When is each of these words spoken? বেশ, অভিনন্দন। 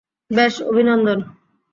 বেশ, 0.31 0.53
অভিনন্দন। 0.61 1.19